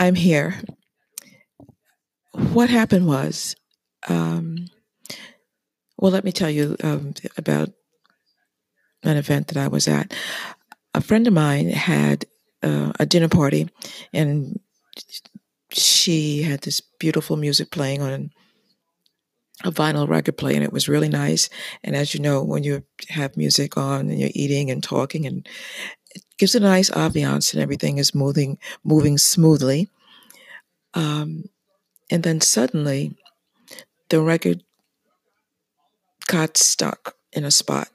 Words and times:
I'm 0.00 0.14
here. 0.14 0.54
What 2.32 2.70
happened 2.70 3.06
was 3.06 3.54
um 4.08 4.66
well 5.98 6.10
let 6.10 6.24
me 6.24 6.32
tell 6.32 6.48
you 6.48 6.74
um 6.82 7.12
about 7.36 7.68
an 9.02 9.18
event 9.18 9.48
that 9.48 9.58
I 9.58 9.68
was 9.68 9.86
at. 9.86 10.14
A 10.94 11.02
friend 11.02 11.26
of 11.26 11.34
mine 11.34 11.68
had 11.68 12.24
uh, 12.62 12.92
a 12.98 13.04
dinner 13.04 13.28
party 13.28 13.68
and 14.12 14.58
she 15.70 16.42
had 16.42 16.62
this 16.62 16.80
beautiful 16.98 17.36
music 17.36 17.70
playing 17.70 18.00
on 18.00 18.30
a 19.64 19.70
vinyl 19.70 20.08
record 20.08 20.38
player 20.38 20.56
and 20.56 20.64
it 20.64 20.72
was 20.72 20.88
really 20.88 21.08
nice 21.08 21.50
and 21.84 21.94
as 21.94 22.14
you 22.14 22.20
know 22.20 22.42
when 22.42 22.64
you 22.64 22.82
have 23.10 23.36
music 23.36 23.76
on 23.76 24.08
and 24.08 24.18
you're 24.18 24.30
eating 24.34 24.70
and 24.70 24.82
talking 24.82 25.26
and 25.26 25.46
gives 26.40 26.54
a 26.54 26.60
nice 26.60 26.90
ambiance 26.90 27.52
and 27.52 27.62
everything 27.62 27.98
is 27.98 28.14
moving 28.14 28.58
moving 28.82 29.18
smoothly. 29.18 29.88
Um 30.94 31.44
and 32.10 32.22
then 32.22 32.40
suddenly 32.40 33.16
the 34.08 34.20
record 34.20 34.64
got 36.26 36.56
stuck 36.56 37.14
in 37.32 37.44
a 37.44 37.50
spot. 37.50 37.88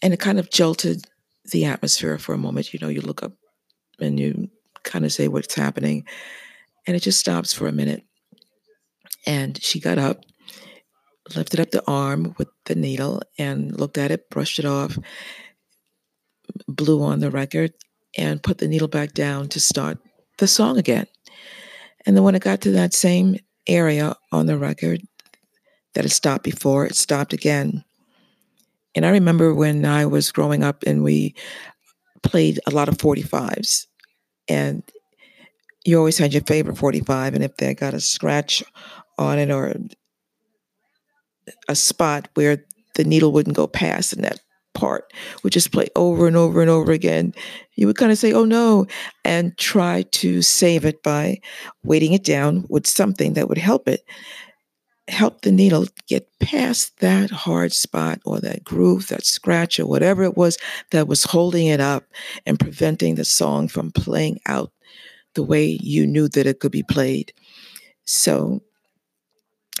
And 0.00 0.14
it 0.14 0.20
kind 0.20 0.38
of 0.38 0.50
jolted 0.50 1.04
the 1.50 1.64
atmosphere 1.64 2.18
for 2.18 2.34
a 2.34 2.38
moment. 2.38 2.72
You 2.72 2.78
know 2.80 2.88
you 2.88 3.00
look 3.00 3.22
up 3.22 3.32
and 3.98 4.18
you 4.18 4.48
kind 4.84 5.04
of 5.04 5.12
say 5.12 5.28
what's 5.28 5.54
happening. 5.54 6.06
And 6.86 6.96
it 6.96 7.00
just 7.00 7.20
stops 7.20 7.52
for 7.52 7.66
a 7.66 7.72
minute. 7.72 8.04
And 9.26 9.60
she 9.62 9.80
got 9.80 9.98
up 9.98 10.24
lifted 11.36 11.60
up 11.60 11.70
the 11.70 11.82
arm 11.86 12.34
with 12.38 12.48
the 12.66 12.74
needle 12.74 13.22
and 13.38 13.78
looked 13.78 13.98
at 13.98 14.10
it 14.10 14.30
brushed 14.30 14.58
it 14.58 14.64
off 14.64 14.98
blew 16.68 17.02
on 17.02 17.20
the 17.20 17.30
record 17.30 17.72
and 18.16 18.42
put 18.42 18.58
the 18.58 18.68
needle 18.68 18.88
back 18.88 19.12
down 19.12 19.48
to 19.48 19.60
start 19.60 19.98
the 20.38 20.46
song 20.46 20.78
again. 20.78 21.06
And 22.06 22.16
then 22.16 22.24
when 22.24 22.34
it 22.34 22.42
got 22.42 22.60
to 22.62 22.72
that 22.72 22.94
same 22.94 23.38
area 23.66 24.16
on 24.32 24.46
the 24.46 24.58
record 24.58 25.02
that 25.94 26.04
it 26.04 26.10
stopped 26.10 26.44
before, 26.44 26.86
it 26.86 26.96
stopped 26.96 27.32
again. 27.32 27.84
And 28.94 29.06
I 29.06 29.10
remember 29.10 29.54
when 29.54 29.84
I 29.84 30.06
was 30.06 30.32
growing 30.32 30.62
up 30.62 30.82
and 30.86 31.02
we 31.02 31.34
played 32.22 32.60
a 32.66 32.70
lot 32.70 32.88
of 32.88 32.98
45s 32.98 33.86
and 34.48 34.82
you 35.84 35.98
always 35.98 36.18
had 36.18 36.32
your 36.32 36.42
favorite 36.42 36.78
45 36.78 37.34
and 37.34 37.44
if 37.44 37.56
they 37.56 37.74
got 37.74 37.94
a 37.94 38.00
scratch 38.00 38.62
on 39.18 39.38
it 39.38 39.50
or 39.50 39.74
a 41.68 41.74
spot 41.74 42.28
where 42.34 42.64
the 42.94 43.04
needle 43.04 43.32
wouldn't 43.32 43.56
go 43.56 43.66
past 43.66 44.12
and 44.12 44.24
that 44.24 44.40
part. 44.74 45.12
Would 45.42 45.52
just 45.52 45.72
play 45.72 45.88
over 45.96 46.26
and 46.26 46.36
over 46.36 46.60
and 46.60 46.70
over 46.70 46.92
again. 46.92 47.34
You 47.74 47.86
would 47.86 47.96
kind 47.96 48.12
of 48.12 48.18
say 48.18 48.32
oh 48.32 48.44
no 48.44 48.86
and 49.24 49.56
try 49.58 50.02
to 50.12 50.42
save 50.42 50.84
it 50.84 51.02
by 51.02 51.40
weighting 51.82 52.12
it 52.12 52.24
down 52.24 52.66
with 52.68 52.86
something 52.86 53.34
that 53.34 53.48
would 53.48 53.58
help 53.58 53.88
it 53.88 54.04
help 55.08 55.42
the 55.42 55.52
needle 55.52 55.86
get 56.08 56.28
past 56.38 56.98
that 57.00 57.30
hard 57.30 57.72
spot 57.72 58.20
or 58.24 58.40
that 58.40 58.62
groove 58.62 59.08
that 59.08 59.26
scratch 59.26 59.80
or 59.80 59.86
whatever 59.86 60.22
it 60.22 60.36
was 60.36 60.58
that 60.90 61.08
was 61.08 61.24
holding 61.24 61.66
it 61.66 61.80
up 61.80 62.04
and 62.46 62.60
preventing 62.60 63.16
the 63.16 63.24
song 63.24 63.68
from 63.68 63.90
playing 63.90 64.40
out 64.46 64.72
the 65.34 65.42
way 65.42 65.78
you 65.80 66.06
knew 66.06 66.28
that 66.28 66.46
it 66.46 66.60
could 66.60 66.72
be 66.72 66.84
played. 66.84 67.32
So 68.04 68.62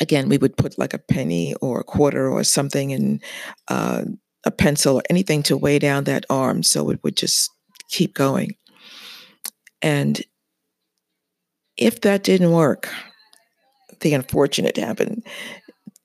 again 0.00 0.28
we 0.28 0.38
would 0.38 0.56
put 0.56 0.78
like 0.78 0.94
a 0.94 0.98
penny 0.98 1.54
or 1.60 1.80
a 1.80 1.84
quarter 1.84 2.28
or 2.28 2.42
something 2.42 2.90
in 2.90 3.20
uh 3.68 4.04
a 4.44 4.50
pencil 4.50 4.96
or 4.96 5.02
anything 5.10 5.42
to 5.44 5.56
weigh 5.56 5.78
down 5.78 6.04
that 6.04 6.24
arm 6.30 6.62
so 6.62 6.90
it 6.90 7.00
would 7.02 7.16
just 7.16 7.50
keep 7.88 8.14
going. 8.14 8.56
And 9.82 10.20
if 11.76 12.00
that 12.02 12.22
didn't 12.22 12.52
work, 12.52 12.88
the 14.00 14.14
unfortunate 14.14 14.76
happened 14.76 15.26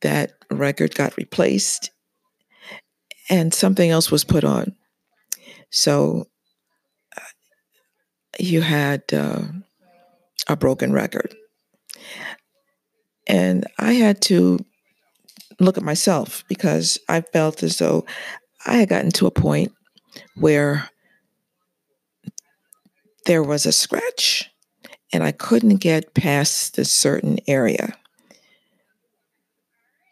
that 0.01 0.33
record 0.51 0.95
got 0.95 1.17
replaced 1.17 1.91
and 3.29 3.53
something 3.53 3.89
else 3.89 4.11
was 4.11 4.23
put 4.23 4.43
on. 4.43 4.75
So 5.71 6.25
uh, 7.17 7.21
you 8.39 8.61
had 8.61 9.03
uh, 9.11 9.41
a 10.47 10.55
broken 10.55 10.93
record. 10.93 11.35
And 13.27 13.65
I 13.79 13.93
had 13.93 14.21
to 14.23 14.59
look 15.59 15.77
at 15.77 15.83
myself 15.83 16.43
because 16.47 16.99
I 17.07 17.21
felt 17.21 17.63
as 17.63 17.77
though 17.77 18.05
I 18.65 18.75
had 18.75 18.89
gotten 18.89 19.11
to 19.11 19.27
a 19.27 19.31
point 19.31 19.71
where 20.35 20.89
there 23.25 23.43
was 23.43 23.65
a 23.65 23.71
scratch 23.71 24.49
and 25.13 25.23
I 25.23 25.31
couldn't 25.31 25.77
get 25.77 26.13
past 26.13 26.75
this 26.75 26.91
certain 26.91 27.39
area. 27.47 27.95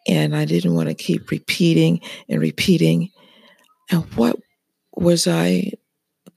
And 0.07 0.35
I 0.35 0.45
didn't 0.45 0.75
want 0.75 0.89
to 0.89 0.95
keep 0.95 1.31
repeating 1.31 2.01
and 2.27 2.41
repeating. 2.41 3.09
And 3.89 4.03
what 4.15 4.37
was 4.95 5.27
I 5.27 5.71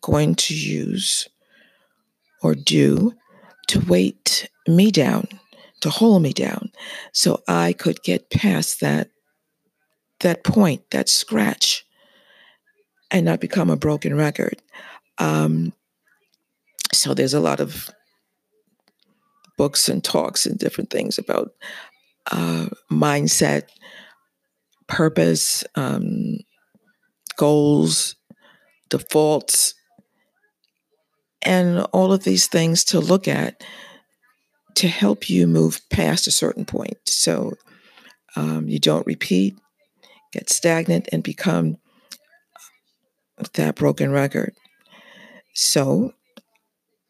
going 0.00 0.36
to 0.36 0.54
use 0.54 1.28
or 2.42 2.54
do 2.54 3.12
to 3.68 3.80
weight 3.80 4.48
me 4.68 4.90
down? 4.90 5.26
to 5.80 5.90
hold 5.90 6.22
me 6.22 6.32
down 6.32 6.70
so 7.12 7.42
I 7.48 7.72
could 7.72 8.02
get 8.02 8.30
past 8.30 8.80
that 8.80 9.10
that 10.20 10.44
point, 10.44 10.90
that 10.92 11.08
scratch 11.10 11.84
and 13.10 13.26
not 13.26 13.40
become 13.40 13.70
a 13.70 13.76
broken 13.76 14.14
record. 14.14 14.62
Um 15.18 15.72
so 16.92 17.14
there's 17.14 17.34
a 17.34 17.40
lot 17.40 17.60
of 17.60 17.90
books 19.58 19.88
and 19.88 20.02
talks 20.02 20.46
and 20.46 20.58
different 20.58 20.90
things 20.90 21.18
about 21.18 21.50
uh 22.30 22.66
mindset, 22.90 23.64
purpose, 24.86 25.64
um 25.74 26.38
goals, 27.36 28.16
defaults 28.88 29.74
and 31.42 31.80
all 31.92 32.12
of 32.12 32.24
these 32.24 32.46
things 32.48 32.84
to 32.84 33.00
look 33.00 33.28
at 33.28 33.62
to 34.76 34.88
help 34.88 35.28
you 35.28 35.46
move 35.46 35.80
past 35.90 36.26
a 36.26 36.30
certain 36.30 36.64
point. 36.64 36.98
So 37.06 37.54
um 38.36 38.68
you 38.68 38.78
don't 38.78 39.06
repeat 39.06 39.56
get 40.32 40.50
stagnant 40.50 41.08
and 41.12 41.22
become 41.22 41.78
that 43.54 43.74
broken 43.74 44.10
record. 44.10 44.54
So 45.54 46.12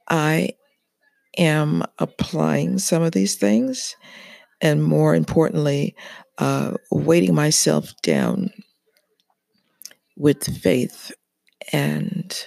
i 0.08 0.50
am 1.36 1.82
applying 1.98 2.78
some 2.78 3.02
of 3.02 3.12
these 3.12 3.34
things 3.34 3.96
and 4.60 4.82
more 4.82 5.14
importantly 5.14 5.94
uh 6.38 6.74
weighting 6.90 7.34
myself 7.34 7.92
down 8.02 8.50
with 10.16 10.44
faith 10.62 11.12
and 11.72 12.46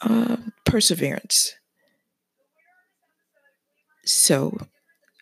uh 0.00 0.36
perseverance 0.64 1.54
so 4.06 4.56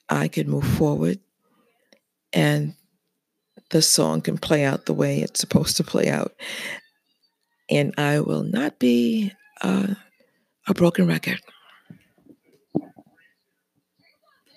I 0.09 0.29
can 0.29 0.49
move 0.49 0.67
forward 0.67 1.21
and 2.33 2.75
the 3.71 3.83
song 3.83 4.21
can 4.21 4.39
play 4.39 4.65
out 4.65 4.87
the 4.87 4.95
way 4.95 5.21
it's 5.21 5.41
supposed 5.41 5.77
to 5.79 5.85
play 5.85 6.09
out. 6.09 6.33
And 7.71 7.95
I 7.97 8.21
will 8.21 8.43
not 8.43 8.79
be 8.79 9.33
uh, 9.63 9.95
a 10.69 10.75
broken 10.75 11.07
record. 11.07 11.41